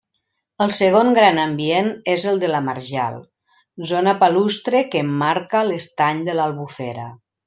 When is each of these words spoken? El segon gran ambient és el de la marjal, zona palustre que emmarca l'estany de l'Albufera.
El 0.63 0.71
segon 0.77 1.09
gran 1.17 1.39
ambient 1.41 1.91
és 2.13 2.23
el 2.31 2.41
de 2.43 2.49
la 2.53 2.61
marjal, 2.69 3.19
zona 3.93 4.15
palustre 4.23 4.81
que 4.95 5.03
emmarca 5.09 5.63
l'estany 5.69 6.25
de 6.31 6.37
l'Albufera. 6.41 7.07